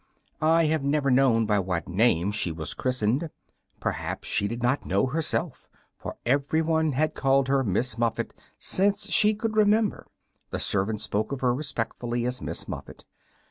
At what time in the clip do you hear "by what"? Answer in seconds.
1.45-1.87